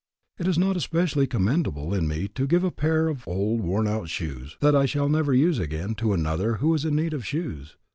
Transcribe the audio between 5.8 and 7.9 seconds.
to another who is in need of shoes.